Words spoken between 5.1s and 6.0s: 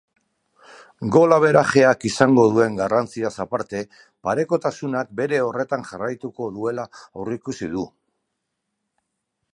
bere horretan